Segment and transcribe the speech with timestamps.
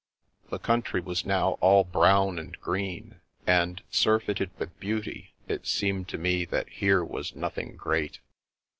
[0.49, 6.17] The country was now all brown and green; and, surfeited with beauty, it seemed to
[6.17, 8.17] me that here was nothing great.